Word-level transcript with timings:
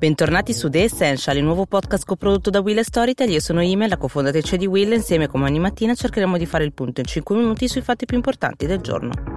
Bentornati 0.00 0.54
su 0.54 0.70
The 0.70 0.84
Essential, 0.84 1.36
il 1.36 1.44
nuovo 1.44 1.66
podcast 1.66 2.06
coprodotto 2.06 2.48
da 2.48 2.60
Will 2.60 2.78
e 2.78 2.84
Storytel. 2.84 3.28
Io 3.28 3.38
sono 3.38 3.60
Ime, 3.60 3.86
la 3.86 3.98
cofondatrice 3.98 4.56
di 4.56 4.64
Will. 4.64 4.90
Insieme, 4.92 5.28
come 5.28 5.44
ogni 5.44 5.58
mattina, 5.58 5.94
cercheremo 5.94 6.38
di 6.38 6.46
fare 6.46 6.64
il 6.64 6.72
punto 6.72 7.00
in 7.00 7.06
5 7.06 7.36
minuti 7.36 7.68
sui 7.68 7.82
fatti 7.82 8.06
più 8.06 8.16
importanti 8.16 8.64
del 8.64 8.80
giorno. 8.80 9.29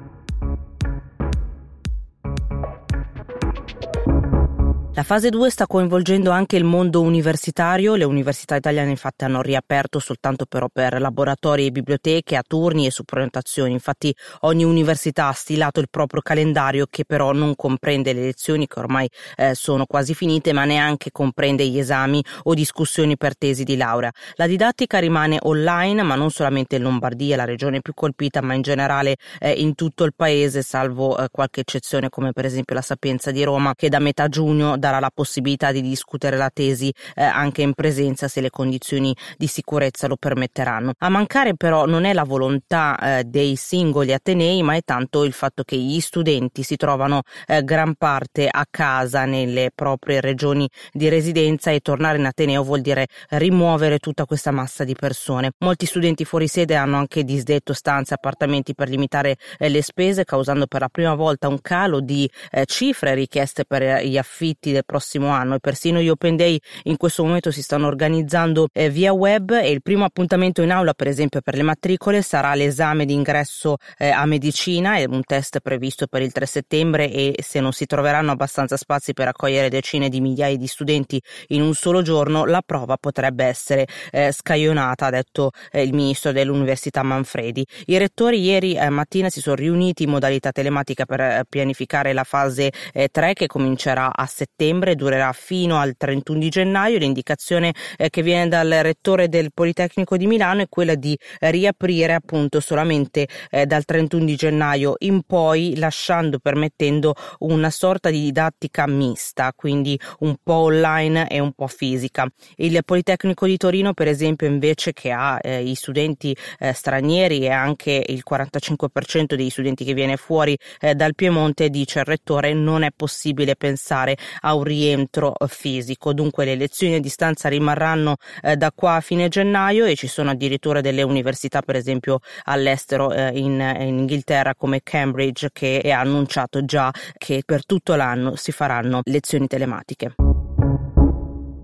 La 4.95 5.01
fase 5.01 5.31
2 5.31 5.49
sta 5.49 5.65
coinvolgendo 5.65 6.29
anche 6.29 6.55
il 6.55 6.63
mondo 6.63 7.01
universitario, 7.01 7.95
le 7.95 8.03
università 8.03 8.55
italiane 8.55 8.91
infatti 8.91 9.23
hanno 9.23 9.41
riaperto 9.41 9.97
soltanto 9.97 10.45
però 10.45 10.67
per 10.71 11.01
laboratori 11.01 11.65
e 11.65 11.71
biblioteche 11.71 12.35
a 12.35 12.43
turni 12.47 12.85
e 12.85 12.91
su 12.91 13.03
prenotazioni, 13.03 13.71
infatti 13.71 14.15
ogni 14.41 14.63
università 14.63 15.29
ha 15.29 15.31
stilato 15.31 15.79
il 15.79 15.87
proprio 15.89 16.21
calendario 16.21 16.85
che 16.87 17.05
però 17.05 17.31
non 17.31 17.55
comprende 17.55 18.13
le 18.13 18.21
lezioni 18.21 18.67
che 18.67 18.77
ormai 18.77 19.09
eh, 19.35 19.55
sono 19.55 19.87
quasi 19.87 20.13
finite 20.13 20.53
ma 20.53 20.63
neanche 20.63 21.09
comprende 21.11 21.65
gli 21.67 21.79
esami 21.79 22.23
o 22.43 22.53
discussioni 22.53 23.17
per 23.17 23.35
tesi 23.35 23.63
di 23.63 23.75
laurea. 23.75 24.11
La 24.35 24.45
didattica 24.45 24.99
rimane 24.99 25.39
online 25.41 26.03
ma 26.03 26.13
non 26.13 26.29
solamente 26.29 26.75
in 26.75 26.83
Lombardia, 26.83 27.35
la 27.35 27.45
regione 27.45 27.81
più 27.81 27.95
colpita 27.95 28.41
ma 28.41 28.53
in 28.53 28.61
generale 28.61 29.15
eh, 29.39 29.53
in 29.53 29.73
tutto 29.73 30.03
il 30.03 30.13
paese 30.15 30.61
salvo 30.61 31.17
eh, 31.17 31.29
qualche 31.31 31.61
eccezione 31.61 32.09
come 32.09 32.31
per 32.31 32.45
esempio 32.45 32.75
la 32.75 32.81
Sapienza 32.83 33.31
di 33.31 33.43
Roma 33.43 33.73
che 33.73 33.89
da 33.89 33.97
metà 33.97 34.27
giugno 34.27 34.81
darà 34.83 34.99
la 34.99 35.11
possibilità 35.13 35.71
di 35.71 35.81
discutere 35.81 36.35
la 36.35 36.49
tesi 36.53 36.93
eh, 37.15 37.23
anche 37.23 37.61
in 37.61 37.73
presenza 37.73 38.27
se 38.27 38.41
le 38.41 38.49
condizioni 38.49 39.15
di 39.37 39.47
sicurezza 39.47 40.07
lo 40.07 40.17
permetteranno. 40.17 40.91
A 40.97 41.07
mancare 41.07 41.55
però 41.55 41.85
non 41.85 42.03
è 42.03 42.11
la 42.11 42.25
volontà 42.25 42.97
eh, 42.99 43.23
dei 43.23 43.55
singoli 43.55 44.11
atenei, 44.11 44.61
ma 44.61 44.75
è 44.75 44.81
tanto 44.83 45.23
il 45.23 45.31
fatto 45.31 45.63
che 45.63 45.77
gli 45.77 46.01
studenti 46.01 46.63
si 46.63 46.75
trovano 46.75 47.21
eh, 47.47 47.63
gran 47.63 47.95
parte 47.95 48.49
a 48.51 48.65
casa 48.69 49.23
nelle 49.23 49.71
proprie 49.73 50.19
regioni 50.19 50.67
di 50.91 51.07
residenza 51.07 51.71
e 51.71 51.79
tornare 51.79 52.17
in 52.17 52.25
ateneo 52.25 52.61
vuol 52.63 52.81
dire 52.81 53.07
rimuovere 53.29 53.99
tutta 53.99 54.25
questa 54.25 54.51
massa 54.51 54.83
di 54.83 54.95
persone. 54.95 55.51
Molti 55.59 55.85
studenti 55.85 56.25
fuori 56.25 56.49
sede 56.49 56.75
hanno 56.75 56.97
anche 56.97 57.23
disdetto 57.23 57.71
stanze 57.71 58.11
e 58.11 58.15
appartamenti 58.17 58.75
per 58.75 58.89
limitare 58.89 59.37
eh, 59.57 59.69
le 59.69 59.81
spese, 59.81 60.25
causando 60.25 60.67
per 60.67 60.81
la 60.81 60.89
prima 60.89 61.15
volta 61.15 61.47
un 61.47 61.61
calo 61.61 62.01
di 62.01 62.29
eh, 62.51 62.65
cifre 62.65 63.13
richieste 63.13 63.63
per 63.63 64.03
gli 64.03 64.17
affitti 64.17 64.72
del 64.73 64.85
prossimo 64.85 65.29
anno 65.29 65.55
e 65.55 65.59
persino 65.59 65.99
gli 65.99 66.09
Open 66.09 66.35
Day 66.35 66.59
in 66.83 66.97
questo 66.97 67.23
momento 67.23 67.51
si 67.51 67.61
stanno 67.61 67.87
organizzando 67.87 68.67
eh, 68.73 68.89
via 68.89 69.13
web 69.13 69.51
e 69.51 69.69
il 69.69 69.81
primo 69.81 70.05
appuntamento 70.05 70.61
in 70.61 70.71
aula 70.71 70.93
per 70.93 71.07
esempio 71.07 71.41
per 71.41 71.55
le 71.55 71.63
matricole 71.63 72.21
sarà 72.21 72.53
l'esame 72.55 73.05
di 73.05 73.13
ingresso 73.13 73.77
eh, 73.97 74.09
a 74.09 74.25
medicina 74.25 74.95
è 74.95 75.05
un 75.05 75.23
test 75.23 75.59
previsto 75.59 76.07
per 76.07 76.21
il 76.21 76.31
3 76.31 76.45
settembre 76.45 77.11
e 77.11 77.35
se 77.41 77.59
non 77.59 77.71
si 77.71 77.85
troveranno 77.85 78.31
abbastanza 78.31 78.77
spazi 78.77 79.13
per 79.13 79.27
accogliere 79.27 79.69
decine 79.69 80.09
di 80.09 80.19
migliaia 80.19 80.57
di 80.57 80.67
studenti 80.67 81.21
in 81.49 81.61
un 81.61 81.73
solo 81.73 82.01
giorno 82.01 82.45
la 82.45 82.61
prova 82.65 82.97
potrebbe 82.97 83.45
essere 83.45 83.87
eh, 84.11 84.31
scaglionata 84.31 85.05
ha 85.05 85.09
detto 85.09 85.51
eh, 85.71 85.83
il 85.83 85.93
ministro 85.93 86.31
dell'università 86.31 87.03
Manfredi. 87.03 87.65
I 87.85 87.97
rettori 87.97 88.41
ieri 88.41 88.75
eh, 88.75 88.89
mattina 88.89 89.29
si 89.29 89.41
sono 89.41 89.55
riuniti 89.55 90.03
in 90.03 90.09
modalità 90.09 90.51
telematica 90.51 91.05
per 91.05 91.19
eh, 91.19 91.43
pianificare 91.47 92.13
la 92.13 92.23
fase 92.23 92.71
3 93.11 93.33
che 93.33 93.47
comincerà 93.47 94.11
a 94.13 94.25
settembre 94.25 94.62
settembre 94.63 94.95
durerà 94.95 95.33
fino 95.33 95.77
al 95.77 95.95
31 95.97 96.39
di 96.39 96.49
gennaio. 96.49 96.97
L'indicazione 96.97 97.73
eh, 97.97 98.09
che 98.09 98.21
viene 98.21 98.47
dal 98.47 98.69
rettore 98.69 99.27
del 99.27 99.51
Politecnico 99.53 100.15
di 100.15 100.25
Milano 100.25 100.61
è 100.61 100.69
quella 100.69 100.95
di 100.95 101.17
riaprire 101.39 102.13
appunto 102.13 102.61
solamente 102.61 103.27
eh, 103.49 103.65
dal 103.65 103.83
31 103.83 104.23
di 104.23 104.35
gennaio 104.35 104.95
in 104.99 105.23
poi, 105.23 105.75
lasciando, 105.75 106.39
permettendo 106.39 107.13
una 107.39 107.69
sorta 107.69 108.09
di 108.09 108.21
didattica 108.21 108.87
mista, 108.87 109.51
quindi 109.53 109.99
un 110.19 110.35
po' 110.41 110.53
online 110.53 111.27
e 111.27 111.39
un 111.39 111.51
po' 111.51 111.67
fisica. 111.67 112.25
Il 112.55 112.79
Politecnico 112.85 113.45
di 113.45 113.57
Torino, 113.57 113.93
per 113.93 114.07
esempio, 114.07 114.47
invece 114.47 114.93
che 114.93 115.11
ha 115.11 115.39
eh, 115.41 115.61
i 115.61 115.75
studenti 115.75 116.35
eh, 116.59 116.71
stranieri 116.71 117.41
e 117.41 117.49
anche 117.49 118.03
il 118.07 118.23
45% 118.29 119.35
degli 119.35 119.49
studenti 119.49 119.83
che 119.83 119.93
viene 119.93 120.15
fuori 120.15 120.57
eh, 120.79 120.95
dal 120.95 121.15
Piemonte, 121.15 121.69
dice 121.69 121.99
il 121.99 122.05
rettore, 122.05 122.53
non 122.53 122.83
è 122.83 122.91
possibile 122.95 123.55
pensare 123.55 124.15
a 124.41 124.52
un 124.53 124.63
rientro 124.63 125.35
fisico. 125.47 126.13
Dunque 126.13 126.45
le 126.45 126.55
lezioni 126.55 126.95
a 126.95 126.99
distanza 126.99 127.49
rimarranno 127.49 128.15
eh, 128.41 128.55
da 128.55 128.71
qua 128.73 128.95
a 128.95 129.01
fine 129.01 129.27
gennaio 129.27 129.85
e 129.85 129.95
ci 129.95 130.07
sono 130.07 130.31
addirittura 130.31 130.81
delle 130.81 131.03
università, 131.03 131.61
per 131.61 131.75
esempio 131.75 132.19
all'estero 132.43 133.11
eh, 133.11 133.31
in, 133.33 133.59
in 133.79 133.99
Inghilterra 133.99 134.55
come 134.55 134.81
Cambridge, 134.83 135.49
che 135.51 135.81
ha 135.93 135.99
annunciato 135.99 136.65
già 136.65 136.91
che 137.17 137.43
per 137.45 137.65
tutto 137.65 137.95
l'anno 137.95 138.35
si 138.35 138.51
faranno 138.51 139.01
lezioni 139.03 139.47
telematiche. 139.47 140.32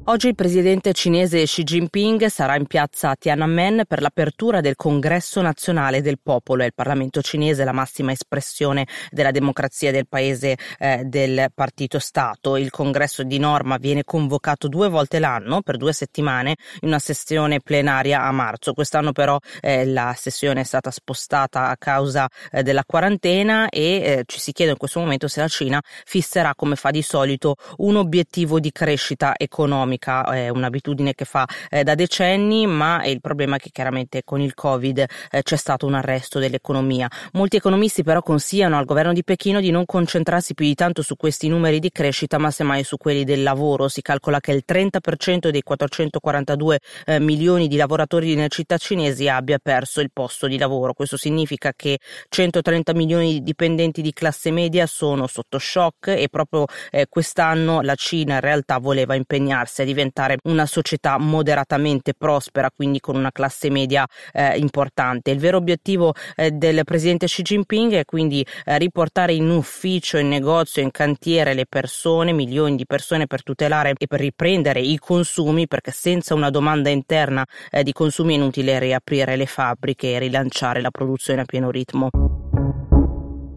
Oggi 0.10 0.30
il 0.30 0.34
presidente 0.34 0.92
cinese 0.92 1.44
Xi 1.44 1.62
Jinping 1.62 2.26
sarà 2.26 2.56
in 2.56 2.66
piazza 2.66 3.14
Tiananmen 3.16 3.84
per 3.88 4.02
l'apertura 4.02 4.60
del 4.60 4.76
Congresso 4.76 5.40
nazionale 5.40 6.02
del 6.02 6.18
popolo. 6.20 6.64
È 6.64 6.66
il 6.66 6.74
Parlamento 6.74 7.22
cinese 7.22 7.64
la 7.64 7.74
massima 7.74 8.12
espressione 8.12 8.88
della 9.12 9.30
democrazia 9.30 9.92
del 9.92 10.08
paese 10.08 10.58
eh, 10.80 11.04
del 11.06 11.52
partito 11.54 12.00
Stato. 12.00 12.56
Il 12.56 12.72
congresso 12.72 13.22
di 13.22 13.38
norma 13.38 13.78
viene 13.78 14.04
convocato 14.04 14.68
due 14.68 14.90
volte 14.90 15.20
l'anno 15.20 15.62
per 15.62 15.78
due 15.78 15.94
settimane 15.94 16.56
in 16.82 16.88
una 16.88 16.98
sessione 16.98 17.60
plenaria 17.60 18.24
a 18.24 18.32
marzo. 18.32 18.74
Quest'anno 18.74 19.12
però 19.12 19.38
eh, 19.62 19.86
la 19.86 20.16
sessione 20.18 20.62
è 20.62 20.64
stata 20.64 20.90
spostata 20.90 21.70
a 21.70 21.78
causa 21.78 22.28
eh, 22.52 22.64
della 22.64 22.84
quarantena 22.84 23.70
e 23.70 23.82
eh, 23.82 24.24
ci 24.26 24.40
si 24.40 24.54
chiede 24.54 24.72
in 24.72 24.78
questo 24.78 25.02
momento 25.02 25.28
se 25.28 25.40
la 25.40 25.48
Cina 25.48 25.80
fisserà 26.04 26.56
come 26.56 26.76
fa 26.76 26.90
di 26.90 27.04
solito 27.04 27.58
un 27.78 27.96
obiettivo 27.96 28.60
di 28.60 28.72
crescita 28.72 29.36
economica 29.38 29.98
economica 30.00 30.24
è 30.32 30.50
un'abitudine 30.50 31.14
che 31.14 31.26
fa 31.26 31.46
eh, 31.70 31.84
da 31.84 31.96
decenni, 31.96 32.66
ma 32.66 33.04
il 33.06 33.20
problema 33.20 33.58
è 33.58 33.60
che 33.60 33.70
chiaramente 33.72 34.24
con 34.24 34.42
il 34.42 34.54
Covid 34.54 35.06
eh, 35.30 35.44
c'è 35.44 35.56
stato 35.56 35.86
un 35.86 35.94
arresto 35.94 36.40
dell'economia. 36.40 37.10
Molti 37.34 37.58
economisti 37.58 38.04
però 38.04 38.22
consigliano 38.22 38.78
al 38.78 38.86
governo 38.86 39.14
di 39.14 39.24
Pechino 39.24 39.60
di 39.60 39.72
non 39.72 39.86
concentrarsi 39.86 40.54
più 40.54 40.66
di 40.66 40.76
tanto 40.76 41.02
su 41.02 41.16
questi 41.16 41.48
numeri 41.50 41.80
di 41.80 41.92
crescita, 41.92 42.38
ma 42.38 42.50
semmai 42.50 42.84
su 42.84 42.98
quelli 42.98 43.24
del 43.24 43.44
lavoro. 43.44 43.88
Si 43.88 44.02
calcola 44.02 44.40
che 44.40 44.52
il 44.52 44.64
30% 44.68 45.50
dei 45.50 45.62
442 45.62 46.80
eh, 47.06 47.20
milioni 47.20 47.68
di 47.68 47.76
lavoratori 47.76 48.36
nelle 48.36 48.50
città 48.50 48.78
cinesi 48.78 49.28
abbia 49.28 49.60
perso 49.62 50.02
il 50.02 50.12
posto 50.12 50.48
di 50.48 50.58
lavoro. 50.58 50.94
Questo 50.94 51.18
significa 51.18 51.74
che 51.76 52.00
130 52.30 52.94
milioni 52.94 53.34
di 53.34 53.44
dipendenti 53.44 54.02
di 54.02 54.14
classe 54.14 54.52
media 54.52 54.86
sono 54.86 55.28
sotto 55.28 55.58
shock 55.60 56.08
e 56.08 56.28
proprio 56.30 56.66
eh, 56.92 57.08
quest'anno 57.10 57.82
la 57.82 57.96
Cina 57.96 58.36
in 58.36 58.40
realtà 58.40 58.78
voleva 58.78 59.16
impegnarsi 59.16 59.82
a 59.82 59.86
diventare 59.90 60.38
una 60.44 60.66
società 60.66 61.18
moderatamente 61.18 62.14
prospera, 62.14 62.72
quindi 62.74 63.00
con 63.00 63.16
una 63.16 63.32
classe 63.32 63.70
media 63.70 64.06
eh, 64.32 64.58
importante. 64.58 65.32
Il 65.32 65.40
vero 65.40 65.58
obiettivo 65.58 66.14
eh, 66.36 66.52
del 66.52 66.84
presidente 66.86 67.26
Xi 67.26 67.42
Jinping 67.42 67.94
è 67.94 68.06
quindi 68.06 68.46
eh, 68.66 68.78
riportare 68.78 69.34
in 69.34 69.50
ufficio, 69.50 70.18
in 70.18 70.28
negozio, 70.28 70.82
in 70.82 70.92
cantiere 70.92 71.54
le 71.54 71.66
persone, 71.66 72.32
milioni 72.32 72.76
di 72.76 72.86
persone 72.86 73.28
per 73.28 73.44
tutelare 73.44 73.94
e 73.98 74.08
per 74.08 74.20
riprendere 74.20 74.80
i 74.80 74.98
consumi, 74.98 75.68
perché 75.68 75.92
senza 75.92 76.34
una 76.34 76.50
domanda 76.50 76.90
interna 76.90 77.46
eh, 77.72 77.84
di 77.84 77.92
consumi 77.92 78.34
è 78.34 78.38
inutile 78.38 78.80
riaprire 78.80 79.36
le 79.36 79.46
fabbriche 79.46 80.14
e 80.14 80.20
rilanciare 80.20 80.82
la 80.82 80.92
produzione 80.92 81.42
a 81.42 81.46
pieno 81.46 81.72
ritmo. 81.72 82.49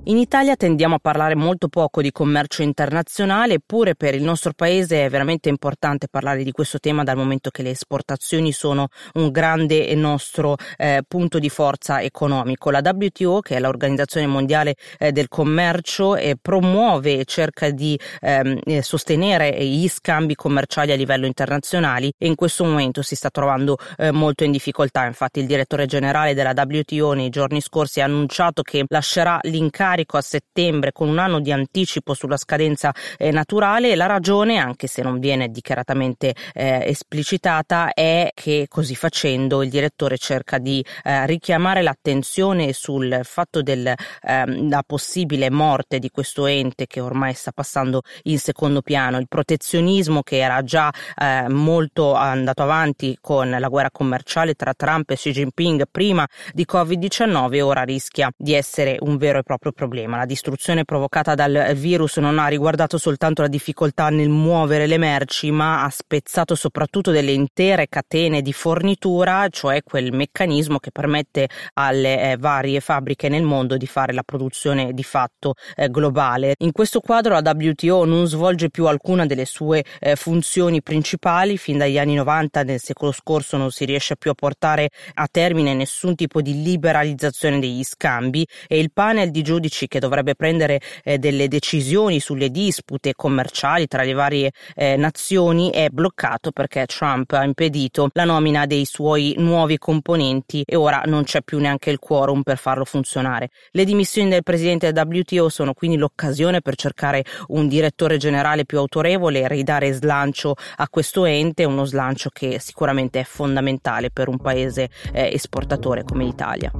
In 0.06 0.18
Italia 0.18 0.56
tendiamo 0.56 0.96
a 0.96 0.98
parlare 0.98 1.36
molto 1.36 1.68
poco 1.68 2.02
di 2.02 2.10
commercio 2.10 2.62
internazionale, 2.62 3.54
eppure 3.54 3.94
per 3.94 4.16
il 4.16 4.24
nostro 4.24 4.52
paese 4.52 5.04
è 5.04 5.08
veramente 5.08 5.48
importante 5.48 6.08
parlare 6.10 6.42
di 6.42 6.50
questo 6.50 6.80
tema 6.80 7.04
dal 7.04 7.16
momento 7.16 7.50
che 7.50 7.62
le 7.62 7.70
esportazioni 7.70 8.50
sono 8.50 8.88
un 9.14 9.30
grande 9.30 9.94
nostro 9.94 10.56
eh, 10.76 11.04
punto 11.06 11.38
di 11.38 11.48
forza 11.48 12.02
economico. 12.02 12.72
La 12.72 12.82
WTO, 12.82 13.42
che 13.42 13.54
è 13.54 13.60
l'Organizzazione 13.60 14.26
Mondiale 14.26 14.74
eh, 14.98 15.12
del 15.12 15.28
Commercio, 15.28 16.16
eh, 16.16 16.34
promuove 16.34 17.20
e 17.20 17.24
cerca 17.24 17.70
di 17.70 17.96
ehm, 18.22 18.58
eh, 18.64 18.82
sostenere 18.82 19.64
gli 19.64 19.86
scambi 19.86 20.34
commerciali 20.34 20.90
a 20.90 20.96
livello 20.96 21.26
internazionale 21.26 22.10
e 22.18 22.26
in 22.26 22.34
questo 22.34 22.64
momento 22.64 23.02
si 23.02 23.14
sta 23.14 23.30
trovando 23.30 23.76
eh, 23.98 24.10
molto 24.10 24.42
in 24.42 24.50
difficoltà. 24.50 25.06
Infatti 25.06 25.38
il 25.38 25.46
direttore 25.46 25.86
generale 25.86 26.34
della 26.34 26.54
WTO 26.56 27.12
nei 27.12 27.28
giorni 27.28 27.60
scorsi 27.60 28.00
ha 28.00 28.04
annunciato 28.06 28.62
che 28.62 28.84
lascerà 28.88 29.38
l'incarico 29.42 29.90
carico 29.92 30.16
a 30.16 30.22
settembre 30.22 30.90
con 30.90 31.08
un 31.08 31.18
anno 31.18 31.38
di 31.38 31.52
anticipo 31.52 32.14
sulla 32.14 32.38
scadenza 32.38 32.94
eh, 33.18 33.30
naturale 33.30 33.90
e 33.90 33.94
la 33.94 34.06
ragione, 34.06 34.56
anche 34.56 34.86
se 34.86 35.02
non 35.02 35.18
viene 35.18 35.50
dichiaratamente 35.50 36.34
eh, 36.54 36.84
esplicitata, 36.86 37.92
è 37.92 38.30
che 38.32 38.66
così 38.70 38.94
facendo 38.94 39.62
il 39.62 39.68
direttore 39.68 40.16
cerca 40.16 40.56
di 40.56 40.82
eh, 41.04 41.26
richiamare 41.26 41.82
l'attenzione 41.82 42.72
sul 42.72 43.20
fatto 43.22 43.60
della 43.60 43.94
ehm, 44.22 44.80
possibile 44.86 45.50
morte 45.50 45.98
di 45.98 46.08
questo 46.08 46.46
ente 46.46 46.86
che 46.86 47.00
ormai 47.00 47.34
sta 47.34 47.52
passando 47.52 48.00
in 48.24 48.38
secondo 48.38 48.80
piano, 48.80 49.18
il 49.18 49.28
protezionismo 49.28 50.22
che 50.22 50.38
era 50.38 50.62
già 50.62 50.90
eh, 51.16 51.48
molto 51.48 52.14
andato 52.14 52.62
avanti 52.62 53.18
con 53.20 53.50
la 53.50 53.68
guerra 53.68 53.90
commerciale 53.90 54.54
tra 54.54 54.72
Trump 54.72 55.10
e 55.10 55.16
Xi 55.16 55.32
Jinping 55.32 55.84
prima 55.90 56.26
di 56.52 56.64
Covid-19 56.66 57.60
ora 57.60 57.82
rischia 57.82 58.30
di 58.34 58.54
essere 58.54 58.96
un 59.00 59.18
vero 59.18 59.38
e 59.38 59.42
proprio 59.42 59.72
problema. 59.82 60.18
La 60.18 60.26
distruzione 60.26 60.84
provocata 60.84 61.34
dal 61.34 61.72
virus 61.74 62.18
non 62.18 62.38
ha 62.38 62.46
riguardato 62.46 62.98
soltanto 62.98 63.42
la 63.42 63.48
difficoltà 63.48 64.10
nel 64.10 64.28
muovere 64.28 64.86
le 64.86 64.96
merci, 64.96 65.50
ma 65.50 65.82
ha 65.82 65.90
spezzato 65.90 66.54
soprattutto 66.54 67.10
delle 67.10 67.32
intere 67.32 67.88
catene 67.88 68.42
di 68.42 68.52
fornitura, 68.52 69.48
cioè 69.48 69.82
quel 69.82 70.12
meccanismo 70.12 70.78
che 70.78 70.92
permette 70.92 71.48
alle 71.74 72.30
eh, 72.30 72.36
varie 72.36 72.78
fabbriche 72.78 73.28
nel 73.28 73.42
mondo 73.42 73.76
di 73.76 73.86
fare 73.86 74.12
la 74.12 74.22
produzione 74.22 74.92
di 74.92 75.02
fatto 75.02 75.54
eh, 75.74 75.88
globale. 75.88 76.54
In 76.58 76.70
questo 76.70 77.00
quadro 77.00 77.40
la 77.40 77.52
WTO 77.52 78.04
non 78.04 78.26
svolge 78.26 78.70
più 78.70 78.86
alcuna 78.86 79.26
delle 79.26 79.46
sue 79.46 79.84
eh, 79.98 80.14
funzioni 80.14 80.80
principali, 80.80 81.58
fin 81.58 81.76
dagli 81.76 81.98
anni 81.98 82.14
90 82.14 82.62
del 82.62 82.78
secolo 82.78 83.10
scorso 83.10 83.56
non 83.56 83.72
si 83.72 83.84
riesce 83.84 84.16
più 84.16 84.30
a 84.30 84.34
portare 84.34 84.90
a 85.14 85.26
termine 85.28 85.74
nessun 85.74 86.14
tipo 86.14 86.40
di 86.40 86.62
liberalizzazione 86.62 87.58
degli 87.58 87.82
scambi 87.82 88.46
e 88.68 88.78
il 88.78 88.92
panel 88.92 89.30
di 89.32 89.42
giudici 89.42 89.70
che 89.88 89.98
dovrebbe 89.98 90.34
prendere 90.34 90.80
eh, 91.02 91.18
delle 91.18 91.48
decisioni 91.48 92.20
sulle 92.20 92.50
dispute 92.50 93.14
commerciali 93.14 93.86
tra 93.86 94.02
le 94.02 94.12
varie 94.12 94.52
eh, 94.74 94.96
nazioni 94.96 95.70
è 95.70 95.88
bloccato 95.88 96.50
perché 96.50 96.86
Trump 96.86 97.32
ha 97.32 97.44
impedito 97.44 98.08
la 98.12 98.24
nomina 98.24 98.66
dei 98.66 98.84
suoi 98.84 99.34
nuovi 99.38 99.78
componenti 99.78 100.62
e 100.66 100.76
ora 100.76 101.02
non 101.06 101.24
c'è 101.24 101.42
più 101.42 101.58
neanche 101.58 101.90
il 101.90 101.98
quorum 101.98 102.42
per 102.42 102.58
farlo 102.58 102.84
funzionare. 102.84 103.50
Le 103.70 103.84
dimissioni 103.84 104.28
del 104.28 104.42
presidente 104.42 104.92
del 104.92 105.06
WTO 105.06 105.48
sono 105.48 105.74
quindi 105.74 105.96
l'occasione 105.96 106.60
per 106.60 106.76
cercare 106.76 107.24
un 107.48 107.68
direttore 107.68 108.16
generale 108.16 108.64
più 108.64 108.78
autorevole 108.78 109.40
e 109.40 109.48
ridare 109.48 109.92
slancio 109.92 110.54
a 110.76 110.88
questo 110.88 111.24
ente, 111.24 111.64
uno 111.64 111.84
slancio 111.84 112.30
che 112.30 112.58
sicuramente 112.60 113.20
è 113.20 113.24
fondamentale 113.24 114.10
per 114.10 114.28
un 114.28 114.38
paese 114.38 114.90
eh, 115.12 115.30
esportatore 115.32 116.04
come 116.04 116.24
l'Italia. 116.24 116.70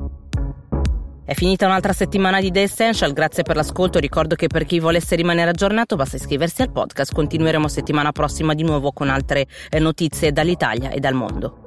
È 1.25 1.35
finita 1.35 1.67
un'altra 1.67 1.93
settimana 1.93 2.41
di 2.41 2.51
The 2.51 2.63
Essential, 2.63 3.13
grazie 3.13 3.45
per 3.45 3.55
l'ascolto. 3.55 4.01
Ricordo 4.01 4.35
che 4.35 4.49
per 4.49 4.65
chi 4.65 4.81
volesse 4.81 5.15
rimanere 5.15 5.51
aggiornato 5.51 5.95
basta 5.95 6.17
iscriversi 6.17 6.63
al 6.63 6.73
podcast. 6.73 7.15
Continueremo 7.15 7.69
settimana 7.69 8.11
prossima 8.11 8.55
di 8.55 8.65
nuovo 8.65 8.91
con 8.91 9.09
altre 9.09 9.47
eh, 9.71 9.79
notizie 9.79 10.33
dall'Italia 10.33 10.91
e 10.91 10.99
dal 10.99 11.15
mondo. 11.15 11.62